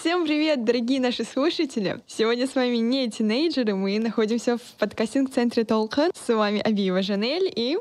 [0.00, 2.00] Всем привет, дорогие наши слушатели!
[2.06, 6.12] Сегодня с вами не тинейджеры, мы находимся в подкастинг-центре Толкан.
[6.14, 7.78] С вами Абиева Жанель и...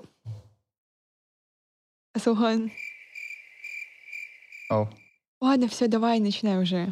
[2.13, 2.71] Асулхан.
[4.71, 4.89] Ау.
[5.39, 6.91] Ладно, все, давай, начинай уже.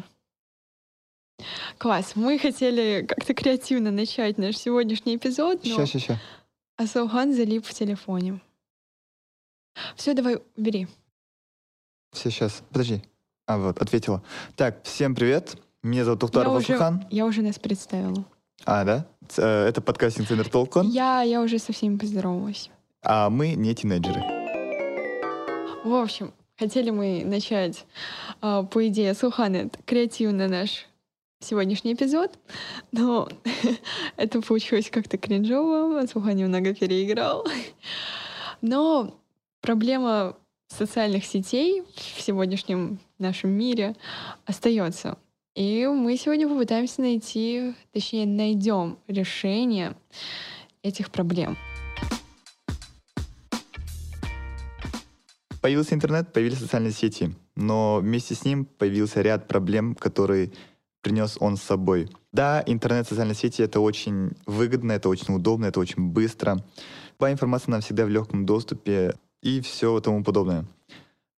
[1.78, 6.20] Класс, мы хотели как-то креативно начать наш сегодняшний эпизод, но ща, ща.
[6.76, 8.40] Асулхан залип в телефоне.
[9.96, 10.86] Все, давай, бери.
[12.12, 12.62] Все, сейчас.
[12.70, 13.02] Подожди.
[13.46, 14.22] А, вот, ответила.
[14.56, 15.56] Так, всем привет.
[15.84, 17.06] Меня зовут Тухтар Васухан.
[17.10, 18.24] я уже нас представила.
[18.64, 19.06] А, да?
[19.36, 20.88] Э, Это подкастинг Центр Толкон.
[20.88, 22.70] Я, я уже со всеми поздоровалась.
[23.04, 24.20] А мы не тинейджеры.
[25.84, 27.86] В общем, хотели мы начать,
[28.40, 30.86] а, по идее, Сухан, это креативно наш
[31.38, 32.36] сегодняшний эпизод,
[32.90, 33.28] но
[34.16, 37.46] это получилось как-то кринжово, а Сухан немного переиграл.
[38.60, 39.14] Но
[39.60, 40.36] проблема
[40.68, 43.94] социальных сетей в сегодняшнем нашем мире
[44.44, 45.18] остается.
[45.54, 49.96] И мы сегодня попытаемся найти, точнее, найдем решение
[50.82, 51.56] этих проблем.
[55.62, 57.34] Появился интернет, появились социальные сети.
[57.56, 60.52] Но вместе с ним появился ряд проблем, которые
[61.00, 62.10] принес он с собой.
[62.32, 66.64] Да, интернет, социальные сети— это очень выгодно, это очень удобно, это очень быстро.
[67.12, 69.14] Любая информация нам всегда в легком доступе
[69.46, 70.64] и все тому подобное.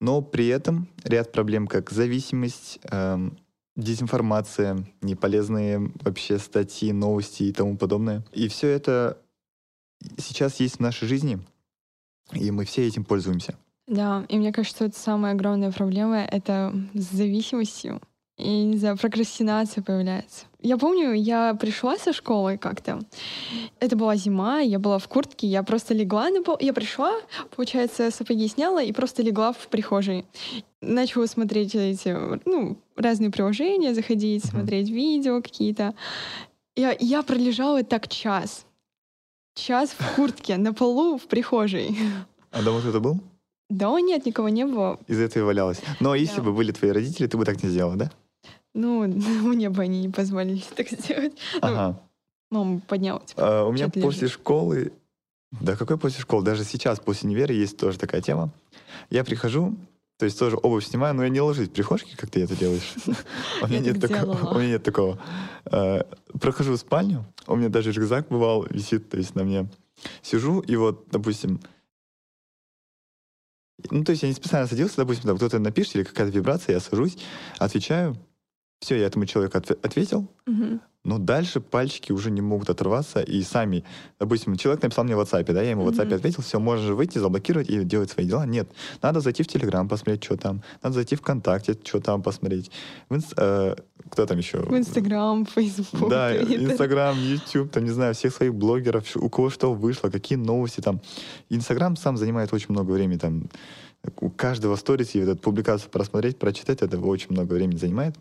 [0.00, 3.36] Но при этом ряд проблем, как зависимость, эм,
[3.76, 8.24] дезинформация, неполезные вообще статьи, новости и тому подобное.
[8.32, 9.18] И все это
[10.16, 11.38] сейчас есть в нашей жизни,
[12.32, 13.56] и мы все этим пользуемся.
[13.86, 18.00] Да, и мне кажется, это самая огромная проблема— это с зависимостью.
[18.38, 20.46] И, не знаю, прокрастинация появляется.
[20.60, 23.00] Я помню, я пришла со школы как-то.
[23.80, 26.56] Это была зима, я была в куртке, я просто легла на пол.
[26.60, 27.12] Я пришла,
[27.56, 30.24] получается, сапоги сняла и просто легла в прихожей.
[30.80, 32.16] Начала смотреть эти,
[32.48, 35.94] ну, разные приложения, заходить, смотреть видео какие-то.
[36.76, 38.66] Я, я пролежала так час.
[39.56, 41.98] Час в куртке, на полу в прихожей.
[42.52, 43.18] А дома кто-то был?
[43.68, 44.98] Да, нет, никого не было.
[45.08, 45.80] Из-за этого и валялась.
[45.98, 46.42] Но если Да.
[46.42, 48.12] бы были твои родители, ты бы так не сделала, да?
[48.74, 49.06] Ну,
[49.42, 51.32] мне бы они не позволили так сделать.
[51.54, 52.00] Ну, Ага.
[52.50, 53.20] Мама подняла.
[53.20, 54.92] типа, А, у меня после школы...
[55.50, 56.44] Да какой после школы?
[56.44, 58.50] Даже сейчас, после универа, есть тоже такая тема.
[59.08, 59.76] Я прихожу,
[60.18, 62.94] то есть тоже обувь снимаю, но я не ложусь в прихожке, как ты это делаешь.
[63.62, 64.54] У меня нет так такого.
[64.54, 65.18] У меня нет такого.
[66.40, 69.68] Прохожу в спальню, у меня даже рюкзак бывал, висит, то есть на мне.
[70.22, 71.60] Сижу, и вот, допустим,
[73.90, 76.80] ну, то есть я не специально садился, допустим, там кто-то напишет или какая-то вибрация, я
[76.80, 77.16] сажусь,
[77.58, 78.16] отвечаю,
[78.80, 80.80] все, я этому человеку отве- ответил, Мгм.
[81.04, 83.84] но дальше пальчики уже не могут оторваться и сами,
[84.20, 86.14] допустим, человек написал мне в WhatsApp, да, я ему в WhatsApp Мгм.
[86.14, 88.46] ответил, все, можно же выйти, заблокировать и делать свои дела.
[88.46, 88.68] Нет,
[89.02, 92.70] надо зайти в Telegram, посмотреть, что там, надо зайти в ВКонтакте, что там посмотреть.
[93.08, 93.74] В инс- э,
[94.10, 94.58] кто там еще?
[94.58, 96.36] В Инстаграм, Фейсбук, Да.
[96.40, 101.00] Инстаграм, Ютуб, там, не знаю, всех своих блогеров, у кого что вышло, какие новости там.
[101.50, 103.48] Инстаграм сам занимает очень много времени, там,
[104.20, 108.14] у каждого сторис и вот эту публикацию просмотреть, прочитать, это очень много времени занимает.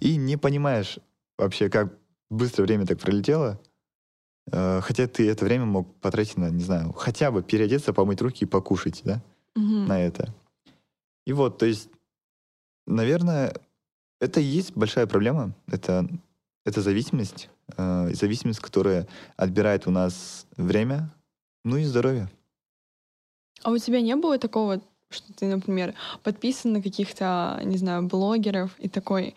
[0.00, 0.98] И не понимаешь
[1.38, 1.96] вообще, как
[2.30, 3.60] быстро время так пролетело,
[4.52, 8.44] э, хотя ты это время мог потратить на, не знаю, хотя бы переодеться, помыть руки
[8.44, 9.22] и покушать, да,
[9.54, 9.86] Мгм.
[9.86, 10.34] на это.
[11.24, 11.88] И вот, то есть,
[12.86, 13.54] наверное,
[14.20, 15.54] это и есть большая проблема.
[15.66, 16.08] Это,
[16.64, 17.50] это зависимость.
[17.76, 21.12] э, зависимость, которая отбирает у нас время,
[21.64, 22.30] ну и здоровье.
[23.64, 24.80] А у тебя не было такого,
[25.10, 29.34] что ты, например, подписан на каких-то, не знаю, блогеров и такой,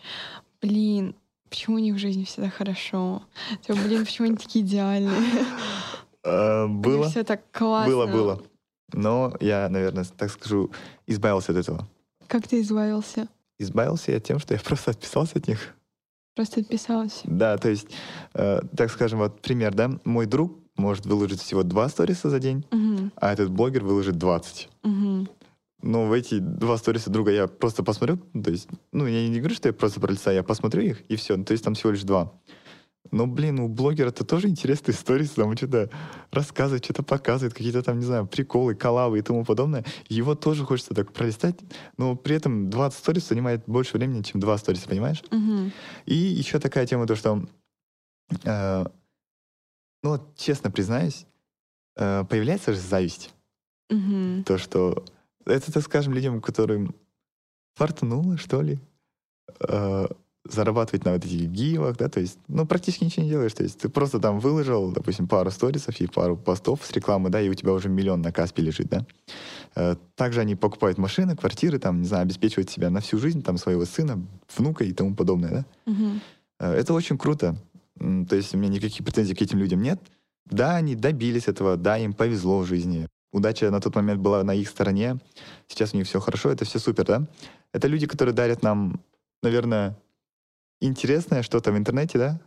[0.60, 1.14] блин,
[1.48, 3.22] почему у них в жизни всегда хорошо?
[3.66, 5.44] Типа, блин, почему они такие идеальные?
[6.24, 7.90] Э, было, Все так классно.
[7.92, 8.42] было, было.
[8.92, 10.70] Но я, наверное, так скажу,
[11.06, 11.86] избавился от этого.
[12.26, 13.28] Как ты избавился?
[13.58, 15.74] Избавился я тем, что я просто отписался от них.
[16.34, 17.20] Просто отписался.
[17.24, 17.88] Да, то есть,
[18.34, 22.64] э, так скажем, вот пример, да, мой друг может выложить всего два сториса за день,
[22.70, 24.68] Мгм, а этот блогер выложит 20.
[24.82, 25.09] мгм.
[25.82, 29.54] Ну, в эти два сториса друга я просто посмотрю, то есть, ну, я не говорю,
[29.54, 32.32] что я просто пролистаю, я посмотрю их, и все, то есть там всего лишь два.
[33.12, 35.90] Но, блин, у блогера-то тоже интересные сторисы, там что-то
[36.30, 39.84] рассказывает, что-то показывает, какие-то там, не знаю, приколы, коллабы и тому подобное.
[40.08, 41.56] Его тоже хочется так пролистать,
[41.96, 45.22] но при этом 20 сторис занимает больше времени, чем два сториса, понимаешь?
[45.30, 45.72] Мгм.
[46.06, 47.42] И еще такая тема, то, что,
[48.44, 48.84] э,
[50.02, 51.26] ну, честно признаюсь,
[51.96, 53.34] э, появляется же зависть.
[53.88, 54.44] Мгм.
[54.44, 55.04] То, что
[55.46, 56.94] это, так скажем, людям, которым
[57.74, 58.78] фартануло, что ли,
[59.60, 60.06] э,
[60.44, 63.78] зарабатывать на вот этих гивах, да, то есть, ну, практически ничего не делаешь, то есть
[63.78, 67.54] ты просто там выложил, допустим, пару сторисов и пару постов с рекламы, да, и у
[67.54, 69.06] тебя уже миллион на Каспе лежит, да.
[69.76, 73.58] Э, также они покупают машины, квартиры, там, не знаю, обеспечивают себя на всю жизнь, там,
[73.58, 74.24] своего сына,
[74.56, 75.92] внука и тому подобное, да.
[75.92, 76.20] Угу.
[76.58, 77.56] Это очень круто.
[77.98, 80.00] То есть у меня никаких претензий к этим людям нет.
[80.46, 83.08] Да, они добились этого, да, им повезло в жизни.
[83.32, 85.18] Удача на тот момент была на их стороне.
[85.68, 87.26] Сейчас у них все хорошо, это все супер, да?
[87.72, 89.00] Это люди, которые дарят нам,
[89.42, 89.96] наверное,
[90.80, 92.40] интересное что-то в интернете, да?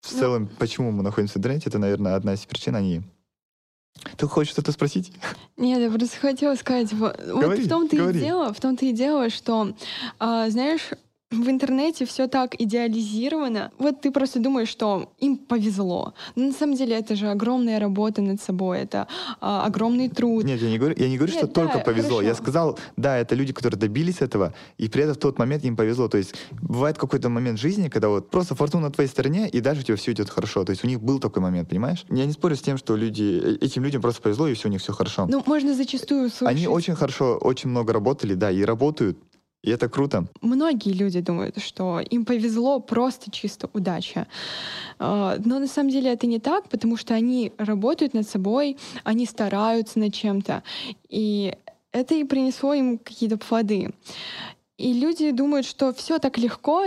[0.00, 2.74] В ну, целом, почему мы находимся в интернете, это, наверное, одна из причин.
[2.76, 3.02] Они
[4.16, 5.12] ты хочешь что-то спросить?
[5.56, 9.30] Нет, я просто хотела сказать, вот, говори, в том-то и дело, в том-то и дело,
[9.30, 9.74] что,
[10.18, 10.90] а, знаешь,
[11.30, 13.72] в интернете все так идеализировано.
[13.78, 16.14] Вот ты просто думаешь, что им повезло.
[16.36, 19.06] Но на самом деле это же огромная работа над собой, это
[19.40, 20.44] а, огромный труд.
[20.44, 22.16] Нет, я не говорю, я не говорю Нет, что да, только повезло.
[22.16, 22.28] Хорошо.
[22.28, 25.76] Я сказал, да, это люди, которые добились этого, и при этом в тот момент им
[25.76, 26.08] повезло.
[26.08, 29.82] То есть бывает какой-то момент жизни, когда вот просто фортуна на твоей стороне, и дальше
[29.82, 30.64] у тебя все идет хорошо.
[30.64, 32.04] То есть у них был такой момент, понимаешь?
[32.10, 34.70] Я не спорю с тем, что люди, э, этим людям просто повезло, и все у
[34.70, 35.26] них все хорошо.
[35.28, 36.56] Ну, можно зачастую слушать.
[36.56, 39.18] Они очень хорошо, очень много работали, да, и работают
[39.64, 40.26] и это круто.
[40.42, 44.26] Многие люди думают, что им повезло просто чисто удача.
[44.98, 49.24] А, но на самом деле это не так, потому что они работают над собой, они
[49.24, 50.62] стараются над чем-то.
[51.08, 51.54] И
[51.92, 53.94] это и принесло им какие-то плоды.
[54.76, 56.84] И люди думают, что все так легко,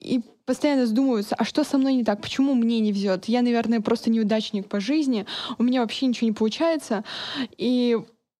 [0.00, 3.26] и постоянно задумываются, а что со мной не так, почему мне не везет?
[3.26, 5.24] Я, наверное, просто неудачник по жизни,
[5.58, 7.04] у меня вообще ничего не получается.
[7.58, 7.96] И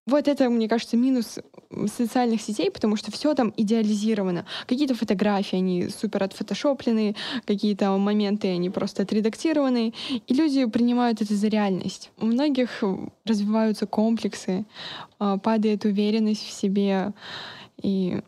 [0.09, 1.39] вот это, мне кажется, минус
[1.87, 4.47] социальных сетей, потому что все там идеализировано.
[4.67, 7.15] Какие-то фотографии, они супер отфотошоплены,
[7.45, 9.93] какие-то моменты, они просто отредактированы,
[10.27, 12.11] и люди принимают это за реальность.
[12.19, 12.83] У многих
[13.25, 14.65] развиваются комплексы,
[15.19, 17.13] а, падает уверенность в себе,
[17.83, 18.21] и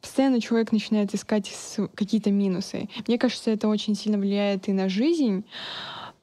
[0.00, 1.52] постоянно человек начинает искать
[1.94, 2.88] какие-то минусы.
[3.06, 5.44] Мне кажется, это очень сильно влияет и на жизнь,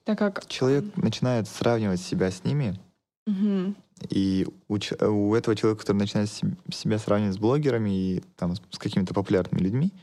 [0.05, 0.47] так как...
[0.47, 2.75] Человек начинает сравнивать себя с ними,
[3.27, 3.73] угу.
[4.09, 9.13] И у, у этого человека, который начинает себя сравнивать с блогерами и там, с какими-то
[9.13, 9.93] популярными людьми,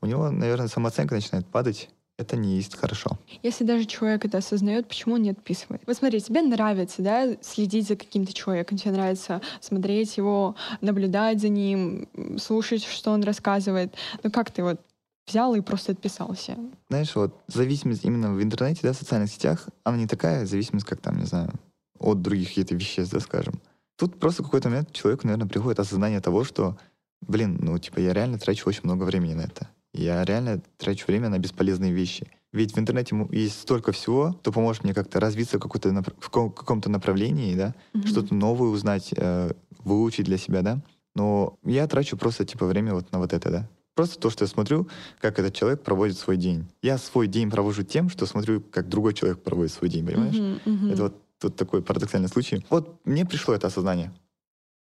[0.00, 1.88] у него, наверное, самооценка начинает падать.
[2.18, 3.16] Это не есть хорошо.
[3.44, 5.82] Если даже человек это осознает, почему он не отписывает?
[5.86, 11.48] Вот смотри, тебе нравится, да, следить за каким-то человеком, тебе нравится смотреть его, наблюдать за
[11.48, 12.08] ним,
[12.38, 13.94] слушать, что он рассказывает.
[14.24, 14.80] Но как ты вот
[15.28, 16.56] взял и просто отписался?
[16.88, 21.00] Знаешь, вот зависимость именно в интернете, да, в социальных сетях, она не такая зависимость, как
[21.00, 21.52] там, не знаю,
[21.98, 23.60] от других каких-то веществ, да, скажем.
[23.96, 26.78] Тут просто какой-то момент человеку, наверное, приходит осознание того, что,
[27.20, 29.68] блин, ну, типа, я реально трачу очень много времени на это.
[29.92, 32.30] Я реально трачу время на бесполезные вещи.
[32.52, 37.54] Ведь в интернете есть столько всего, кто поможет мне как-то развиться в, в каком-то направлении,
[37.54, 38.06] да, mm-hmm.
[38.06, 39.52] что-то новое узнать, э,
[39.84, 40.80] выучить для себя, да.
[41.14, 43.68] Но я трачу просто, типа, время вот на вот это, да.
[43.94, 44.88] Просто то, что я смотрю,
[45.20, 46.66] как этот человек проводит свой день.
[46.82, 50.36] Я свой день провожу тем, что смотрю, как другой человек проводит свой день, понимаешь?
[50.36, 50.92] Mm-hmm, mm-hmm.
[50.92, 52.64] Это вот тут такой парадоксальный случай.
[52.70, 54.12] Вот мне пришло это осознание.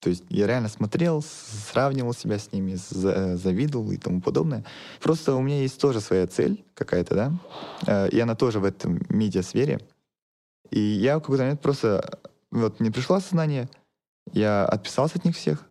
[0.00, 4.64] То есть я реально смотрел, сравнивал себя с ними, завидовал и тому подобное.
[5.00, 7.32] Просто у меня есть тоже своя цель какая-то, да,
[7.86, 9.80] э, и она тоже в этом медиасфере.
[10.70, 12.20] И я в какой-то момент просто,
[12.52, 13.68] вот мне пришло осознание,
[14.32, 15.64] я отписался от них всех.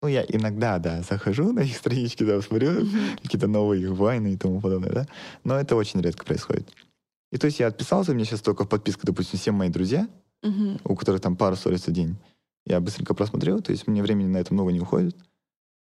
[0.00, 2.86] Ну, я иногда, да, захожу на их странички, да, смотрю
[3.22, 5.06] какие-то новые их войны и тому подобное, да,
[5.44, 6.70] но это очень редко происходит.
[7.32, 10.08] И то есть я отписался, у меня сейчас только подписка, допустим, все мои друзья,
[10.44, 10.78] угу.
[10.84, 12.16] у которых там пару сторис в день.
[12.66, 15.16] Я быстренько просмотрел, то есть мне времени на это много не уходит.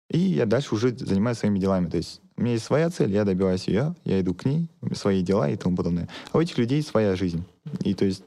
[0.10, 1.90] И я дальше уже занимаюсь своими делами.
[1.90, 5.22] То есть у меня есть своя цель, я добиваюсь ее, я иду к ней, свои
[5.22, 6.10] дела и тому подобное.
[6.32, 7.44] А у этих людей своя жизнь.
[7.82, 8.24] И то есть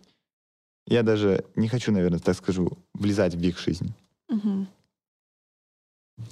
[0.87, 3.93] я даже не хочу, наверное, так скажу, влезать в их жизнь.
[4.29, 4.67] Угу.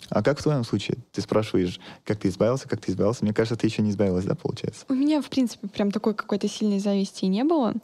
[0.09, 0.99] А как в твоем случае?
[1.13, 3.25] Ты спрашиваешь, как ты избавился, как ты избавился?
[3.25, 4.85] Мне кажется, ты еще не избавилась, да, получается?
[4.89, 7.75] У меня, в принципе, прям такой какой-то сильной зависти не было.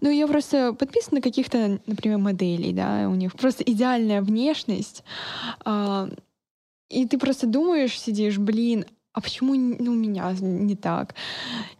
[0.00, 5.04] Но я просто подписана на каких-то, например, моделей, да, у них просто идеальная внешность.
[5.64, 6.08] А,
[6.90, 11.14] и ты просто думаешь, сидишь, блин, а почему ну, у меня не так?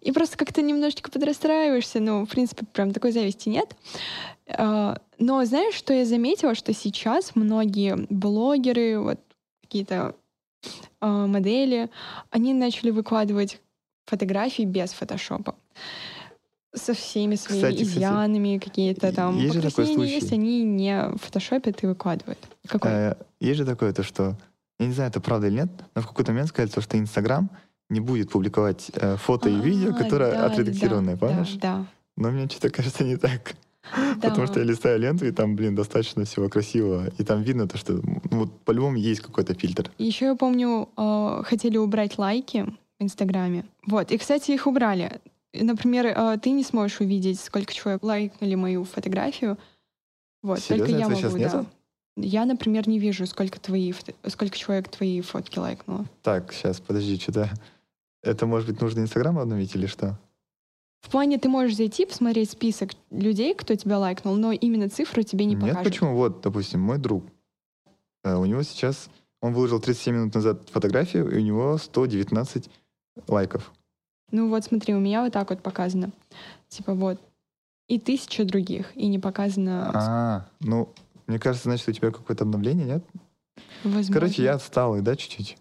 [0.00, 3.75] И просто как-то немножечко подрастраиваешься, ну, в принципе, прям такой зависти нет.
[4.47, 9.19] А, но знаешь, что я заметила, что сейчас многие блогеры, вот
[9.75, 10.14] какие-то
[11.00, 11.90] э, модели,
[12.31, 13.61] они начали выкладывать
[14.07, 15.57] фотографии без фотошопа
[16.73, 22.38] со всеми своими кстати, изъянами, какие-то там есть покраснения есть, они не фотошопят и выкладывают.
[22.69, 22.90] Какой?
[22.90, 24.37] Э, есть же такое, то, что,
[24.78, 27.50] я не знаю, это правда или нет, но в какой-то момент сказали, то, что Инстаграм
[27.90, 31.52] не будет публиковать э, фото и видео, а, которое да, отредактированное, да, помнишь?
[31.54, 31.87] Да, да.
[32.16, 33.54] Но мне что-то кажется не так.
[34.21, 34.31] Да.
[34.31, 37.11] Потому что я листаю ленту, и там, блин, достаточно всего красивого.
[37.19, 38.00] И там видно то, что
[38.31, 39.91] ну, по-любому есть какой-то фильтр.
[39.99, 42.67] Еще я помню, э, хотели убрать лайки
[42.99, 43.64] в Инстаграме.
[43.87, 44.11] Вот.
[44.11, 45.21] И, кстати, их убрали.
[45.53, 49.59] Например, э, ты не сможешь увидеть, сколько человек лайкнули мою фотографию.
[50.43, 50.87] Вот, Серьезно?
[50.87, 51.38] только я могу, сейчас да.
[51.38, 51.67] нету?
[52.17, 53.93] Я, например, не вижу, сколько твои,
[54.29, 56.07] сколько человек твои фотки лайкнуло.
[56.23, 57.50] Так, сейчас, подожди, что-то...
[58.23, 60.19] Это, может быть, нужно Инстаграм обновить или что?
[61.05, 65.45] В плане ты можешь зайти, посмотреть список людей, кто тебя лайкнул, но именно цифру тебе
[65.45, 65.85] не Нет, покажет.
[65.85, 66.17] почему?
[66.17, 67.25] Вот, допустим, мой друг.
[68.25, 69.11] Э, У него сейчас...
[69.43, 72.71] Он выложил 37 минут назад фотографию, и у него 119
[73.29, 73.71] лайков.
[74.31, 76.11] Ну вот смотри, у меня вот так вот показано.
[76.69, 77.21] Типа вот.
[77.87, 79.91] И тысяча других, и не показано...
[79.93, 80.89] А, ну,
[81.27, 83.05] мне кажется, значит, у тебя какое-то обновление, нет?
[83.85, 84.15] возможно.
[84.15, 85.59] Короче, я отсталый, да, чуть-чуть?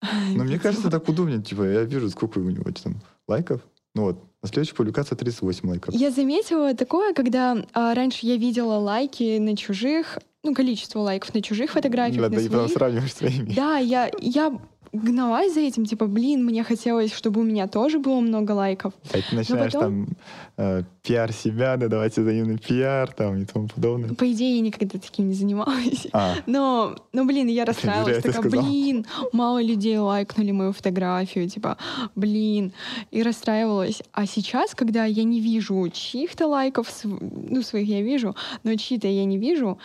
[0.34, 3.60] Но мне кажется, так удобнее, типа, я вижу, сколько у него там лайков.
[3.94, 5.94] Ну вот, на следующей публикации 38 лайков.
[5.94, 11.40] Я заметила такое, когда а, раньше я видела лайки на чужих, ну, количество лайков на
[11.40, 12.72] чужих фотографиях, Да, да, и потом своих.
[12.72, 13.54] сравниваешь своими.
[13.54, 14.58] Да, я, я
[14.94, 18.94] гналась за этим, типа, блин, мне хотелось, чтобы у меня тоже было много лайков.
[19.12, 20.16] А ты начинаешь потом- там
[20.56, 24.14] э, пиар себя, да, давайте взаимный пиар, там и тому подобное.
[24.14, 26.06] По идее, я никогда таким не занималась.
[26.12, 31.76] А, Но, ну, блин, я расстраивалась, такая, блин, мало людей лайкнули мою фотографию, типа,
[32.14, 32.72] блин,
[33.10, 34.02] и расстраивалась.
[34.12, 39.24] А сейчас, когда я не вижу чьих-то лайков, ну, своих я вижу, но чьи-то я
[39.24, 39.78] не вижу,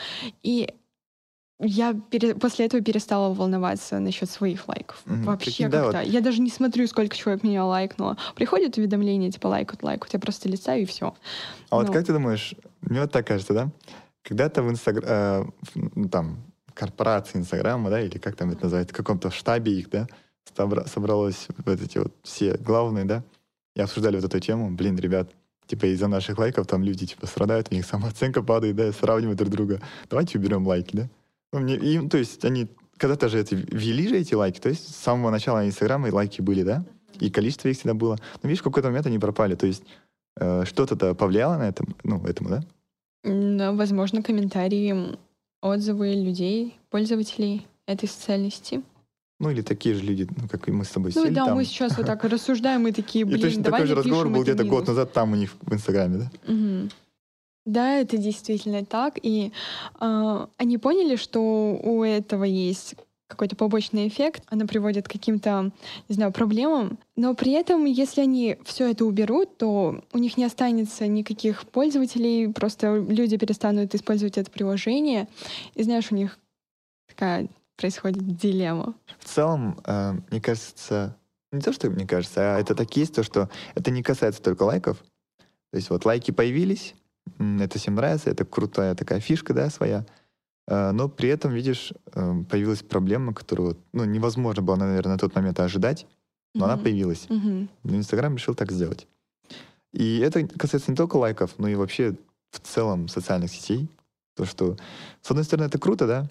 [0.44, 0.70] и
[1.60, 5.02] я пере- после этого перестала волноваться насчет своих лайков.
[5.06, 6.02] Мгм, Вообще прикинь, да, как-то.
[6.02, 8.18] Я даже не смотрю, сколько человек меня лайкнуло.
[8.36, 10.14] Приходит уведомление, типа, лайкают, лайкают.
[10.14, 11.14] Я просто листаю, и все.
[11.70, 11.94] а вот Ну.
[11.94, 13.70] как ты думаешь, мне вот так кажется, да?
[14.24, 15.54] Когда-то в Инстаграм,
[16.12, 16.38] там,
[16.74, 20.08] корпорации Инстаграма, да, или как там это называется, в каком-то штабе их, да,
[20.58, 23.24] собра- собралось вот эти вот все главные, да,
[23.76, 24.72] и обсуждали вот эту тему.
[24.72, 25.30] Блин, ребят,
[25.68, 29.50] типа из-за наших лайков там люди типа страдают, у них самооценка падает, да, сравнивают друг
[29.52, 29.82] друга.
[30.10, 31.10] Давайте уберем лайки, да?
[31.52, 34.94] Ну, мне, им, то есть они когда-то же это ввели же эти лайки, то есть
[34.94, 36.84] с самого начала Инстаграма и лайки были, да?
[37.20, 38.18] И количество их всегда было.
[38.44, 39.56] Но видишь, в какой-то момент они пропали.
[39.56, 39.84] То есть
[40.38, 42.64] э, что-то-то повлияло на этом, ну, этому, да?
[43.24, 45.18] Но, возможно, комментарии,
[45.62, 48.82] отзывы людей, пользователей этой социальной сети.
[49.40, 51.56] Ну, или такие же люди, ну, как и мы с тобой Ну сели да, там.
[51.56, 54.42] мы сейчас вот так рассуждаем, и такие, И блин, точно давай такой же разговор был
[54.42, 56.32] это где-то год назад там у них в Инстаграме, да?
[56.52, 56.90] Мгм.
[57.70, 59.20] Да, это действительно так.
[59.22, 59.54] И
[60.00, 62.96] а, они поняли, что у этого есть
[63.28, 65.72] какой-то побочный эффект, она приводит к каким-то,
[66.08, 66.98] не знаю, проблемам.
[67.16, 72.52] Но при этом, если они все это уберут, то у них не останется никаких пользователей,
[72.52, 75.28] просто люди перестанут использовать это приложение.
[75.76, 76.40] И знаешь, у них
[77.08, 78.96] такая происходит дилемма.
[79.20, 81.16] В целом, э, мне кажется,
[81.52, 84.64] не то, что мне кажется, а это так есть, то, что это не касается только
[84.64, 84.98] лайков.
[85.72, 86.96] То есть вот лайки появились,
[87.38, 90.06] это всем нравится, это крутая такая фишка, да, своя.
[90.68, 95.36] Э, Но при этом, видишь, э, появилась проблема, которую ну, невозможно было, наверное, на тот
[95.36, 96.06] момент ожидать,
[96.56, 96.84] но она Мгм.
[96.84, 97.28] появилась.
[97.30, 97.70] Мгм.
[97.84, 99.08] Но Инстаграм решил так сделать.
[99.94, 102.16] И это касается не только лайков, но и вообще
[102.52, 103.88] в целом социальных сетей.
[104.36, 104.78] То, что,
[105.22, 106.28] с одной стороны, это круто, да?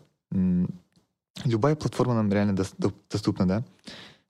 [1.45, 3.65] Любая платформа нам реально дос- до- доступна, да?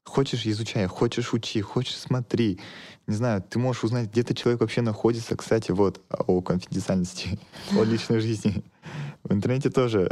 [0.05, 2.59] Хочешь, изучай, хочешь, учи, хочешь, смотри.
[3.07, 5.37] Не знаю, ты можешь узнать, где-то человек вообще находится.
[5.37, 7.39] Кстати, вот о конфиденциальности,
[7.77, 8.65] о личной жизни.
[9.23, 10.11] В интернете тоже,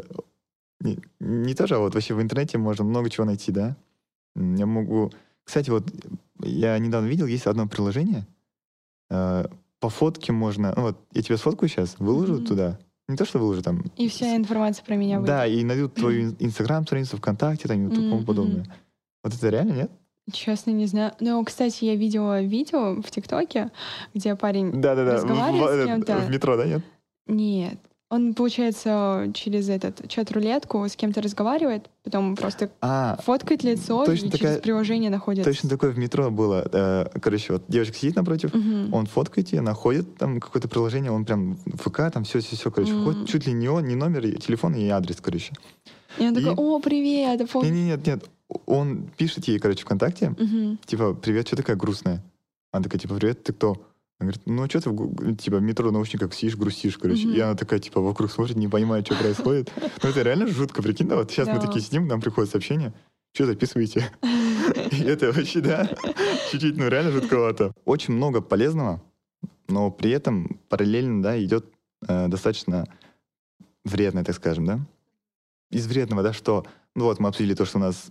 [0.81, 3.76] не, не тоже, а вот вообще в интернете можно много чего найти, да?
[4.35, 5.12] Я могу...
[5.45, 5.88] Кстати, вот
[6.43, 8.26] я недавно видел, есть одно приложение.
[9.11, 9.47] э,
[9.81, 10.75] По фотке можно...
[10.76, 12.45] Ну вот, я тебя сфоткаю сейчас, выложу Мгм.
[12.45, 12.78] туда.
[13.09, 13.85] Не то, что выложу там.
[13.97, 15.26] И вся информация про меня выйдет.
[15.35, 18.66] Да, и найдут твою ин- инстаграм-страницу, ВКонтакте, там, и тому Мгм, подобное.
[19.26, 19.90] Вот это реально, нет?
[20.30, 21.11] Честно, не знаю.
[21.18, 23.73] Но, кстати, я видела видео в ТикТоке,
[24.14, 24.71] где парень...
[24.80, 25.14] Да-да-да.
[25.14, 26.16] Разговаривать с кем-то?
[26.18, 26.83] В метро, да, нет?
[27.26, 27.75] Нет.
[28.09, 34.30] Он, получается, через этот чат-рулетку с кем-то разговаривает, потом просто А, фоткает лицо точно и
[34.30, 35.45] такая- через приложение находит.
[35.45, 36.64] точно такое в метро было.
[36.73, 38.95] Э, Короче, вот девочка сидит напротив, Мгм.
[38.95, 43.02] он фоткает ее, находит там какое-то приложение, он прям в ФК, там все-все-все, короче, Мгм.
[43.02, 45.52] входит, чуть ли не он, не номер, и телефон и адрес, короче.
[46.21, 48.25] И он такой, и- о, привет, а фото- Не, не, нет, нет.
[48.67, 50.79] Он пишет ей, короче, ВКонтакте, Мгм.
[50.87, 52.23] типа, привет, что такая грустная?
[52.73, 53.73] Она такая, типа, привет, ты кто?
[54.19, 57.26] Она говорит, ну, что ты, типа, метро наушниках сидишь, грустишь, короче.
[57.26, 57.37] Мгм.
[57.37, 59.73] И она такая, типа, вокруг смотрит, не понимает, что происходит.
[60.03, 61.17] Ну, это реально жутко, прикинь, да?
[61.17, 62.95] Вот сейчас мы такие сидим, нам приходит сообщение,
[63.35, 64.11] что записываете?
[64.93, 65.88] И это вообще, да,
[66.50, 67.73] чуть-чуть, ну, реально жутковато.
[67.85, 69.03] Очень много полезного,
[69.69, 71.67] но при этом параллельно, да, идет
[72.09, 72.87] э, достаточно
[73.85, 74.81] вредное, так скажем, да?
[75.71, 78.11] Из вредного, да, что, ну вот мы обсудили то, что у нас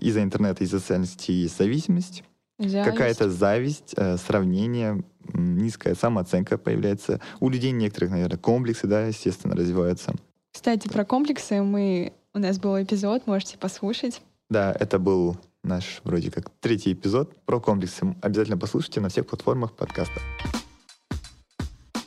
[0.00, 2.24] из-за интернета, из-за социальных сетей есть зависимость,
[2.58, 2.84] Зависть.
[2.84, 5.02] какая-то зависть, э, сравнение,
[5.32, 7.20] низкая самооценка появляется.
[7.40, 10.14] У людей некоторых, наверное, комплексы, да, естественно, развиваются.
[10.52, 12.12] Кстати, про комплексы мы...
[12.32, 14.20] У нас был эпизод, можете послушать.
[14.50, 18.14] Да, это был наш вроде как третий эпизод про комплексы.
[18.20, 20.20] Обязательно послушайте на всех платформах подкаста.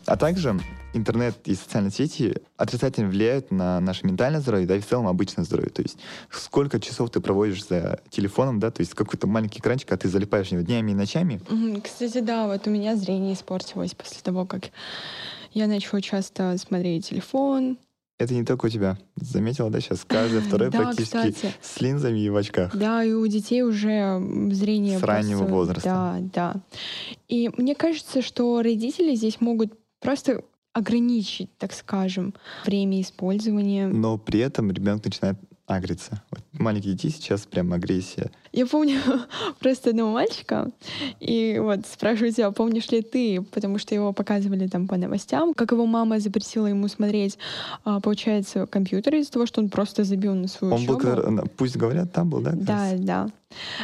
[0.07, 0.57] А также
[0.93, 5.43] интернет и социальные сети отрицательно влияют на наше ментальное здоровье, да, и в целом обычное
[5.43, 5.69] здоровье.
[5.69, 5.97] То есть
[6.31, 10.47] сколько часов ты проводишь за телефоном, да, то есть какой-то маленький экранчик, а ты залипаешь
[10.47, 11.41] в него днями и ночами.
[11.83, 14.71] Кстати, да, вот у меня зрение испортилось после того, как
[15.51, 17.77] я начала часто смотреть телефон,
[18.19, 18.97] это не только у тебя.
[19.15, 21.53] Заметила, да, сейчас каждый второй Да, практически кстати.
[21.61, 22.75] с линзами и в очках.
[22.75, 24.19] Да, и у детей уже
[24.51, 25.83] зрение С раннего возраста.
[25.83, 26.55] Да, да.
[27.27, 29.73] И мне кажется, что родители здесь могут
[30.07, 32.33] просто ограничить, так скажем,
[32.65, 33.87] время использования.
[33.87, 35.37] Но при этом ребенок начинает
[35.77, 36.21] агриться.
[36.31, 38.31] Вот маленькие дети сейчас прям агрессия.
[38.53, 38.99] Я помню
[39.59, 40.71] просто одного мальчика,
[41.19, 45.73] и вот спрашиваю тебя, помнишь ли ты, потому что его показывали там по новостям, как
[45.73, 47.37] его мама запретила ему смотреть,
[47.83, 51.29] а, получается, компьютер из-за того, что он просто забил на свою Он был, учебу.
[51.31, 52.51] на- пусть говорят, там был, да?
[52.55, 52.99] Да, раз?
[53.01, 53.29] да.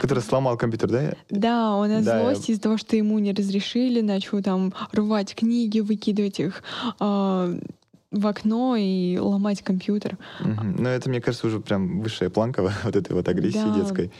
[0.02, 1.13] Который сломал компьютер, да?
[1.30, 5.36] Да, он от Да, я- злости из-за того, что ему не разрешили, начал там рвать
[5.36, 6.63] книги, выкидывать их
[7.00, 7.54] а,
[8.13, 10.17] в окно и ломать компьютер.
[10.39, 10.75] Мгм.
[10.84, 13.72] Но это, мне кажется, уже прям высшая планка вот этой вот агрессии Да.
[13.72, 14.12] детской.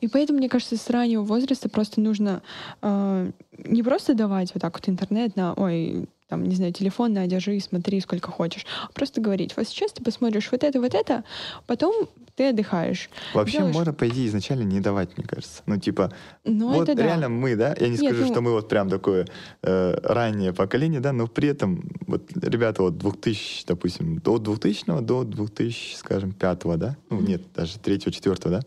[0.00, 2.42] И поэтому, мне кажется, с раннего возраста просто нужно
[2.80, 3.28] а,
[3.58, 7.58] не просто давать вот так вот интернет на, ой, там, не знаю, телефон на, держи,
[7.60, 11.24] смотри сколько хочешь, просто говорить, вот сейчас ты посмотришь вот это, вот это,
[11.66, 13.10] потом ты отдыхаешь.
[13.34, 15.62] Вообще Делаешь- можно, по идее, изначально не давать, мне кажется.
[15.66, 16.12] Ну, типа,
[16.44, 17.02] Но вот это да.
[17.02, 19.26] реально мы, да, я не Нет, скажу, ну- что мы вот прям такое
[19.62, 25.24] э, раннее поколение, да, но при этом вот ребята вот 2000, допустим, от 2000 до
[25.24, 28.60] 2000, скажем, 5 да, ну нет, даже 3 4 да,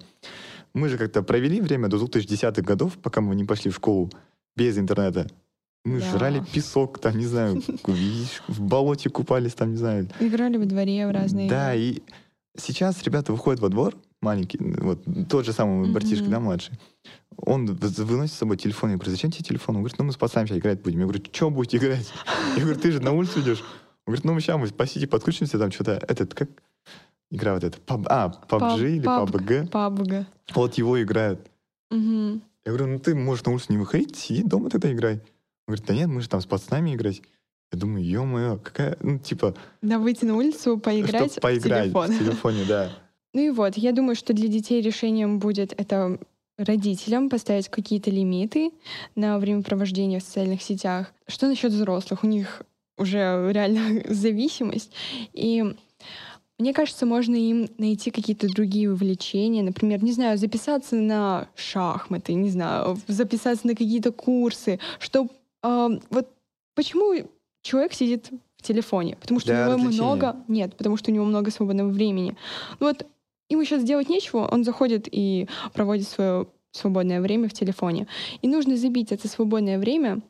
[0.74, 4.10] мы же как-то провели время до 2010-х годов, пока мы не пошли в школу
[4.58, 5.28] без интернета.
[5.86, 6.12] Мы Да.
[6.12, 7.62] жрали песок, там, не знаю,
[8.48, 12.00] в болоте купались, там, не знаю, Играли во дворе в разные да, и
[12.58, 15.94] сейчас ребята выходят во двор, маленький, вот тот же самый Мгм.
[15.94, 16.80] братишка, да, младший,
[17.36, 18.92] он выносит с собой телефон.
[18.92, 19.76] Я говорю, зачем тебе телефон?
[19.76, 21.00] Он говорит, ну мы с пацанами сейчас играть будем.
[21.00, 22.14] Я говорю, что будете играть?
[22.56, 23.60] Я говорю, ты же на улицу идешь.
[24.06, 26.50] Он говорит, ну мы сейчас мы по сети подключимся, там что-то, этот, как
[27.32, 30.28] игра вот эта, PUB- а, PUBG или Паб- PUBG, Пабга.
[30.56, 31.42] вот его играют.
[31.92, 32.40] Я
[32.72, 35.20] говорю, ну ты можешь на улицу не выходить, сиди дома тогда играй.
[35.68, 37.22] Говорит, да нет, мы же там с пацанами играть.
[37.72, 42.12] Я думаю, ё-моё, какая, ну типа, Да, выйти на улицу, поиграть, чтоб поиграть в телефон.
[42.12, 42.92] в телефоне, да.
[43.34, 46.20] Ну и вот, я думаю, что для детей решением будет это
[46.58, 48.72] родителям поставить какие-то лимиты
[49.16, 51.12] на времяпровождение в социальных сетях.
[51.28, 52.24] Что насчет взрослых?
[52.24, 52.62] У них
[52.98, 54.92] уже реально зависимость.
[55.34, 55.64] И
[56.60, 59.64] мне кажется, можно им найти какие-то другие увлечения.
[59.64, 64.80] Например, не знаю, записаться на шахматы, не знаю, записаться на какие-то курсы.
[65.64, 66.30] Вот
[66.76, 67.28] почему
[67.62, 69.16] человек сидит в телефоне?
[69.16, 70.04] Потому что Для у него развлечения.
[70.04, 70.36] много...
[70.48, 72.36] Нет, потому что у него много свободного времени.
[72.80, 73.08] Ну вот
[73.50, 78.08] ему сейчас делать нечего, он заходит и проводит свое свободное время в телефоне.
[78.42, 80.22] И нужно забить это свободное время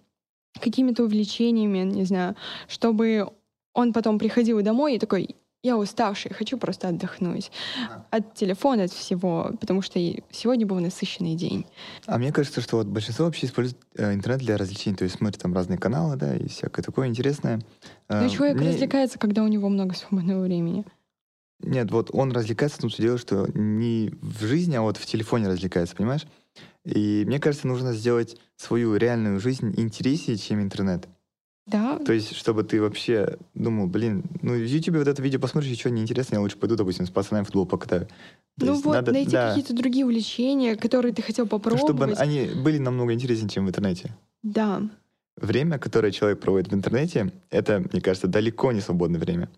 [0.60, 2.36] какими-то увлечениями, не знаю,
[2.68, 3.30] чтобы
[3.74, 7.50] он потом приходил домой и такой, я уставший, хочу просто отдохнуть
[8.12, 9.98] от телефона, от всего, потому что
[10.30, 11.66] сегодня был насыщенный день.
[12.06, 15.42] А мне кажется, что вот большинство вообще использует э, интернет для развлечений, то есть смотрит
[15.42, 17.62] там разные каналы, да, и всякое такое интересное.
[18.10, 20.84] Но Э, человек мне- развлекается, когда у него много свободного времени.
[21.62, 25.06] Нет, вот он развлекается в том, что дело, что не в жизни, а вот в
[25.06, 26.28] телефоне развлекается, понимаешь?
[26.84, 31.08] И мне кажется, нужно сделать свою реальную жизнь интереснее, чем интернет.
[31.66, 35.72] Да, То есть, чтобы ты вообще думал, блин, ну в Ютубе вот это видео посмотришь,
[35.72, 38.08] и что неинтересно, я лучше пойду, допустим, с пацанами в футбол покатаю.
[38.60, 41.84] То ну вот, надо- найти да, какие-то другие увлечения, которые ты хотел попробовать.
[41.86, 44.16] чтобы они были намного интереснее, чем в интернете.
[44.44, 44.82] Да,
[45.36, 49.50] Время, которое человек проводит в интернете, это, мне кажется, далеко не свободное время.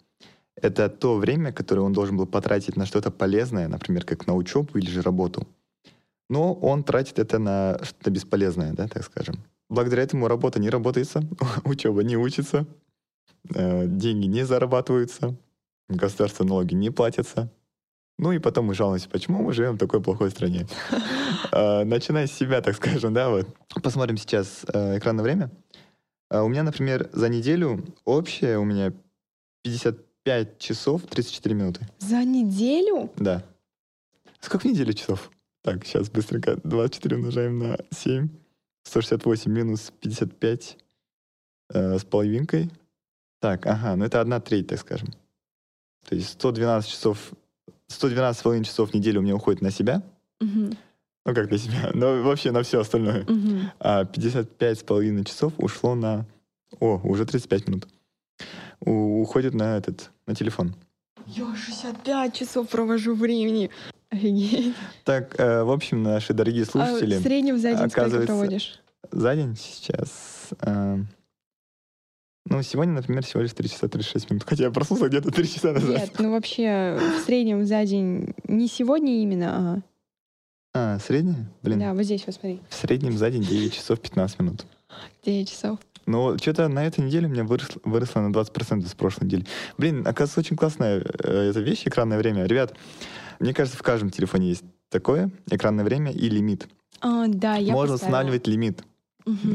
[0.55, 4.77] Это то время, которое он должен был потратить на что-то полезное, например, как на учебу
[4.77, 5.45] или же работу.
[6.29, 9.35] Но он тратит это на что-то бесполезное, да, так скажем.
[9.69, 11.23] Благодаря этому работа не работается,
[11.63, 12.65] учеба не учится,
[13.53, 15.35] э, деньги не зарабатываются,
[15.89, 17.51] государство налоги не платятся.
[18.17, 20.67] Ну и потом мы жалуемся, почему мы живем в такой плохой стране.
[21.51, 23.47] Э, Начиная с себя, так скажем, да, вот.
[23.83, 25.51] Посмотрим сейчас э, экранное время.
[26.29, 28.93] А У меня, например, за неделю общее у меня
[29.63, 31.87] 55 часов 34 минуты.
[31.99, 33.11] за неделю?
[33.17, 33.43] Да.
[34.39, 35.31] Сколько в неделю часов?
[35.63, 36.59] Так, сейчас быстренько.
[36.63, 38.29] 24 умножаем на 7.
[38.85, 40.77] 168 минус 55
[41.73, 42.69] э, с половинкой.
[43.41, 45.09] Так, ага, ну это одна треть, так скажем.
[46.07, 47.31] То есть 112 часов,
[47.87, 50.03] 112 с половиной часов в неделю у меня уходит на себя.
[50.39, 50.77] Мгм,
[51.25, 53.23] Ну как для себя, но вообще на все остальное.
[53.23, 53.71] мгм.
[53.79, 56.25] А 55 с половиной часов ушло на...
[56.79, 57.87] О, уже 35 минут.
[58.81, 60.75] У- уходит на этот, на телефон.
[61.25, 63.71] Я 65 часов провожу времени.
[64.09, 64.75] Офигеть.
[65.03, 68.79] Так, э, в общем, наши дорогие А слушатели, в среднем за день сколько проводишь?
[69.11, 70.49] за день сейчас...
[70.61, 70.97] э,
[72.47, 74.43] ну, сегодня, например, всего лишь 3 часа 36 минут.
[74.47, 75.89] Хотя я проснулся где-то 3 часа назад.
[75.89, 79.83] Нет, ну вообще в среднем за день не сегодня именно,
[80.73, 84.39] А, а Блин, да, вот здесь вот смотри, в среднем за день 9 часов 15
[84.39, 84.65] минут.
[85.23, 85.79] 9 часов.
[86.05, 89.45] Но что-то на этой неделе у меня выросло, выросло на 20% с прошлой недели.
[89.79, 92.45] Блин, оказывается, очень классная э, эта вещь, экранное время.
[92.45, 92.75] Ребят,
[93.39, 96.67] мне кажется, в каждом телефоне есть такое, экранное время и лимит.
[97.01, 97.95] А, да, я можно поставила.
[97.95, 98.83] устанавливать лимит.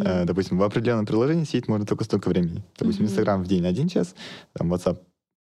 [0.04, 2.62] Э, допустим, в определенном приложении сидеть можно только столько времени.
[2.78, 3.12] Допустим, Мгм.
[3.12, 4.14] Инстаграм в день один час,
[4.52, 4.98] там WhatsApp.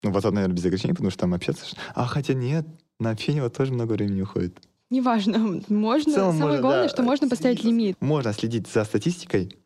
[0.03, 1.65] Ну, WhatsApp, наверное, без ограничений, потому что там общаться.
[1.93, 2.65] А хотя нет,
[2.99, 4.57] на общение вот тоже много времени уходит.
[4.89, 6.11] Неважно, можно.
[6.11, 7.71] В целом Самое можно, главное, да, что можно поставить следить.
[7.79, 7.97] лимит.
[7.99, 9.57] Можно следить за статистикой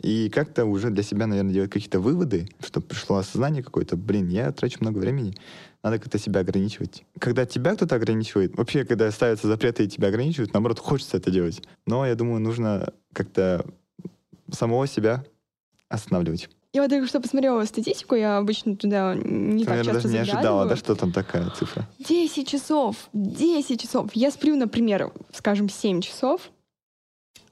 [0.00, 3.96] и как-то уже для себя, наверное, делать какие-то выводы, чтобы пришло осознание какое-то.
[3.96, 5.34] Блин, я трачу много времени,
[5.84, 7.04] надо как-то себя ограничивать.
[7.20, 11.62] Когда тебя кто-то ограничивает, вообще, когда ставятся запреты и тебя ограничивают, наоборот, хочется это делать.
[11.86, 13.66] Но я думаю, нужно как-то
[14.50, 15.24] самого себя
[15.90, 16.48] останавливать.
[16.72, 20.08] Я вот только что посмотрела статистику, я обычно туда не Ты, так наверное, часто даже
[20.08, 21.86] не ожидала, да, что там такая цифра?
[22.00, 24.10] 10 часов, 10 часов.
[24.14, 26.50] Я сплю, например, скажем, 7 часов,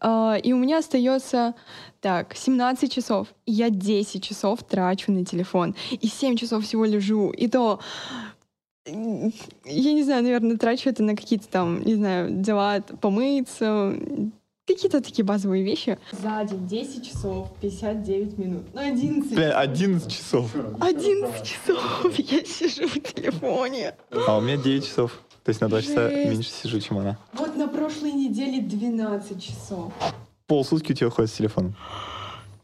[0.05, 1.55] и у меня остается,
[2.01, 3.29] так, 17 часов.
[3.47, 5.75] И я 10 часов трачу на телефон.
[5.91, 7.31] И 7 часов всего лежу.
[7.31, 7.81] И то,
[8.85, 13.97] я не знаю, наверное, трачу это на какие-то там, не знаю, дела, помыться,
[14.67, 15.99] какие-то такие базовые вещи.
[16.11, 18.63] За день 10 часов, 59 минут.
[18.75, 20.51] Ну, 11 Бля, 11 часов.
[20.81, 23.95] 11 часов я сижу в телефоне.
[24.27, 25.23] А у меня 9 часов.
[25.45, 27.19] То есть на 2 часа меньше сижу, чем она.
[27.33, 29.93] Вот на прошлой неделе 12 часов.
[30.47, 31.75] Полсутки у тебя уходит с телефоном.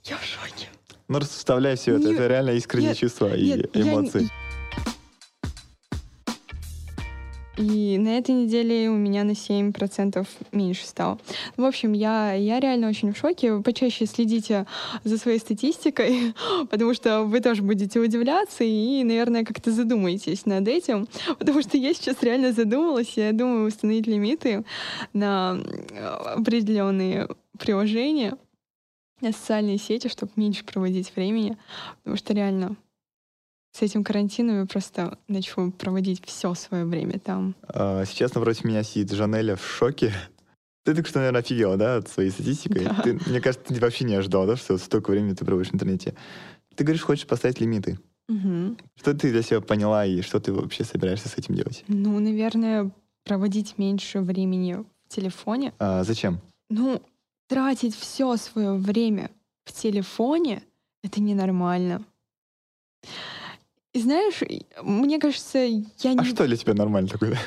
[0.05, 0.69] Я в шоке.
[1.09, 2.05] Ну, расставляй все это.
[2.09, 3.91] Нет, Это реально искренние нет, чувства и нет, я не-
[7.59, 11.19] И на этой неделе у меня на 7% меньше стало.
[11.57, 13.53] В общем, я, я реально очень в шоке.
[13.53, 14.65] Вы почаще следите
[15.03, 16.35] за своей статистикой,
[16.71, 21.09] потому что вы тоже будете удивляться и, наверное, как-то задумаетесь над этим.
[21.39, 24.65] Потому что я сейчас реально задумалась, я думаю установить лимиты
[25.13, 25.59] на
[25.91, 28.37] э, определенные приложения,
[29.21, 31.57] на социальные сети, чтобы меньше проводить времени.
[31.99, 32.77] Потому что реально
[33.79, 37.55] с этим карантином я просто начну проводить все свое время там.
[37.69, 40.13] А, Сейчас напротив меня сидит Жанеля в шоке.
[40.85, 42.87] Ты только что, наверное, офигела, да, от своей статистикой?
[42.87, 43.03] Да.
[43.03, 46.15] Ты, мне кажется, ты вообще не ожидал, да, что столько времени ты проводишь в интернете.
[46.75, 47.99] Ты говоришь, хочешь поставить лимиты.
[48.29, 48.79] Мгм.
[48.97, 51.85] Что ты для себя поняла и что ты вообще собираешься с этим делать?
[51.87, 52.91] Ну, наверное,
[53.25, 55.73] проводить меньше времени в телефоне.
[55.79, 56.41] А, зачем?
[56.69, 57.01] Ну,
[57.49, 59.31] тратить все свое время
[59.67, 60.63] в телефоне
[61.05, 62.05] это ненормально.
[63.95, 64.43] И знаешь,
[64.83, 67.33] мне кажется, я не, А что для тебя нормально такое?
[67.33, 67.39] да?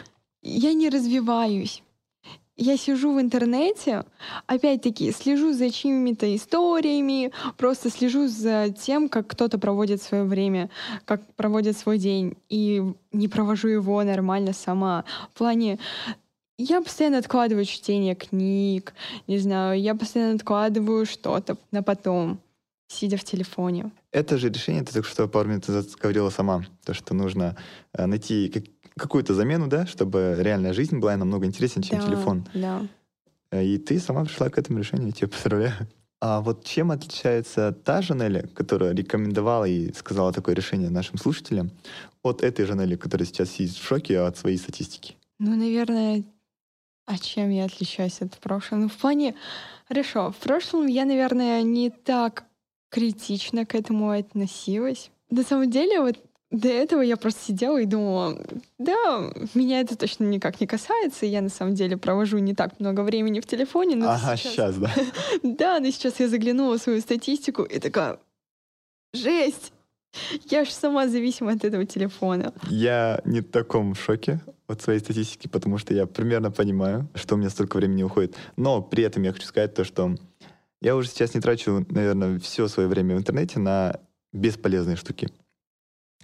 [0.41, 1.83] я не развиваюсь.
[2.57, 4.05] Я сижу в интернете,
[4.45, 10.69] опять-таки, слежу за чьими-то историями, просто слежу за тем, как кто-то проводит свое время,
[11.05, 15.05] как проводит свой день, и не провожу его нормально сама.
[15.33, 15.79] В плане,
[16.57, 18.93] я постоянно откладываю чтение книг,
[19.27, 22.39] не знаю, я постоянно откладываю что-то на потом,
[22.91, 23.91] сидя в телефоне.
[24.11, 27.55] Это же решение, ты только что пару минут назад говорила сама, то, что нужно
[27.93, 28.63] э, найти как-
[28.97, 32.45] какую-то замену, да, чтобы реальная жизнь была намного интереснее, чем Да, телефон.
[32.53, 32.87] Да.
[33.51, 35.87] Э, И ты сама пришла к этому решению, я тебя поздравляю.
[36.19, 41.71] А вот чем отличается та Жанеля, которая рекомендовала и сказала такое решение нашим слушателям,
[42.23, 45.15] от этой Жанели, которая сейчас сидит в шоке от своей статистики?
[45.39, 46.23] Ну, наверное,
[47.07, 48.81] а чем я отличаюсь от прошлого?
[48.81, 49.33] Ну, в плане...
[49.87, 52.43] Хорошо, в прошлом я, наверное, не так
[52.91, 55.09] критично к этому относилась.
[55.31, 56.17] На самом деле, вот
[56.51, 58.37] до этого я просто сидела и думала,
[58.77, 63.01] да, меня это точно никак не касается, я на самом деле провожу не так много
[63.01, 63.95] времени в телефоне.
[63.95, 64.91] Но ага, сейчас, да.
[65.43, 68.19] Да, но сейчас я заглянула в свою статистику и такая,
[69.13, 69.71] жесть!
[70.49, 72.53] Я же сама зависима от этого телефона.
[72.69, 77.37] Я не в таком шоке от своей статистики, потому что я примерно понимаю, что у
[77.37, 78.35] меня столько времени уходит.
[78.57, 80.17] Но при этом я хочу сказать то, что
[80.81, 83.99] я уже сейчас не трачу, наверное, все свое время в интернете на
[84.33, 85.29] бесполезные штуки.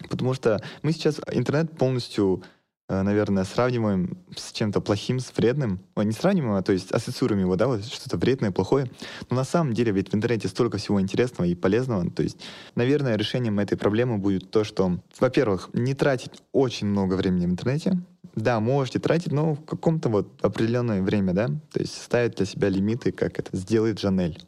[0.10, 2.44] Потому что мы сейчас интернет полностью,
[2.90, 5.82] наверное, сравниваем с чем-то плохим, с вредным.
[5.96, 8.90] Ой, не сравниваем, а то есть ассоциируем его, да, вот что-то вредное, плохое.
[9.30, 12.10] Но на самом деле ведь в интернете столько всего интересного и полезного.
[12.10, 12.38] То есть,
[12.76, 18.02] наверное, решением этой проблемы будет то, что, во-первых, не тратить очень много времени в интернете.
[18.36, 21.48] Да, можете тратить, но в каком-то вот определенное время, да.
[21.48, 24.40] То есть ставить для себя лимиты, как это сделает Жанель.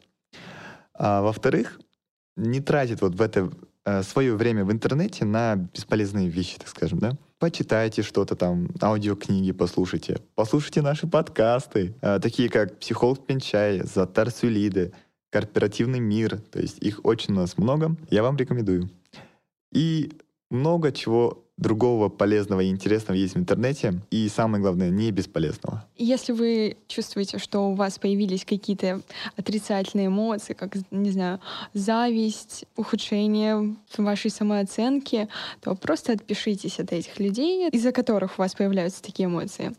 [0.94, 1.80] А во-вторых,
[2.36, 3.50] не тратить вот в это
[4.04, 7.12] свое время в интернете на бесполезные вещи, так скажем, да.
[7.40, 14.92] Почитайте что-то там, аудиокниги послушайте, послушайте наши подкасты, э, такие как «Психолог Пенчай», «Затар Сюлиды»,
[15.30, 18.90] «Корпоративный мир», то есть их очень у нас много, я вам рекомендую.
[19.72, 20.12] И
[20.50, 25.84] много чего другого полезного и интересного есть в интернете, и самое главное, не бесполезного.
[25.96, 29.02] Если вы чувствуете, что у вас появились какие-то
[29.36, 31.40] отрицательные эмоции, как, не знаю,
[31.74, 35.28] зависть, ухудшение вашей самооценки,
[35.60, 39.74] то просто отпишитесь от этих людей, из-за которых у вас появляются такие эмоции.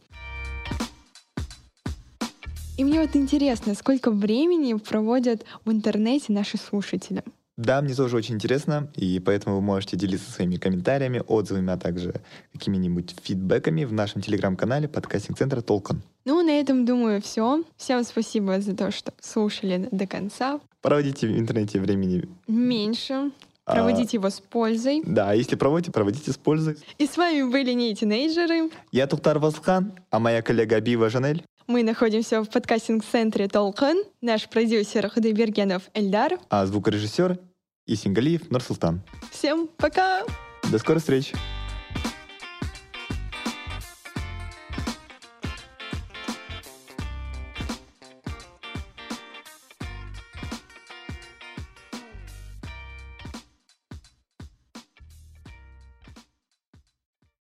[2.78, 7.24] И мне вот интересно, сколько времени проводят в интернете наши слушатели?
[7.58, 12.16] Да, мне тоже очень интересно, и поэтому вы можете делиться своими комментариями, отзывами, а также
[12.54, 16.02] какими-нибудь фидбэками в нашем телеграм-канале подкастинг-центра Толкан.
[16.26, 17.64] Ну, на этом, думаю, все.
[17.78, 20.60] Всем спасибо за то, что слушали до конца.
[20.82, 23.32] Проводите в интернете времени меньше.
[23.66, 25.04] А, проводите а, его с пользой.
[25.06, 26.78] Да, если проводите, проводите с пользой.
[26.98, 28.72] И с вами были не тинейджеры.
[28.92, 31.44] Я Тухтар Васхан, а моя коллега Бива Жанель.
[31.72, 34.04] Мы находимся в подкастинг-центре Толкан.
[34.20, 36.38] Наш продюсер Худайбергенов Эльдар.
[36.50, 37.40] А звукорежиссер
[37.88, 39.02] Исингалиев Нурсултан.
[39.32, 40.24] Всем пока!
[40.70, 41.34] До скорой встречи!